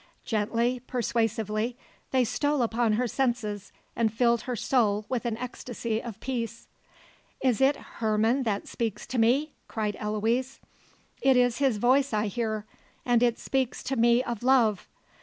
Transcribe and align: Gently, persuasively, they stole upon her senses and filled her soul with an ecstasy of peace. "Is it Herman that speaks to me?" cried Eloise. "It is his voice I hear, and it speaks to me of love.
Gently, 0.25 0.79
persuasively, 0.87 1.77
they 2.09 2.23
stole 2.23 2.63
upon 2.63 2.93
her 2.93 3.07
senses 3.07 3.71
and 3.95 4.11
filled 4.11 4.41
her 4.49 4.55
soul 4.55 5.05
with 5.09 5.25
an 5.25 5.37
ecstasy 5.37 6.01
of 6.01 6.19
peace. 6.19 6.67
"Is 7.39 7.61
it 7.61 7.75
Herman 7.75 8.41
that 8.41 8.67
speaks 8.67 9.05
to 9.05 9.19
me?" 9.19 9.53
cried 9.67 9.95
Eloise. 9.99 10.59
"It 11.21 11.37
is 11.37 11.59
his 11.59 11.77
voice 11.77 12.13
I 12.13 12.25
hear, 12.25 12.65
and 13.05 13.21
it 13.21 13.37
speaks 13.37 13.83
to 13.83 13.95
me 13.95 14.23
of 14.23 14.41
love. 14.41 14.87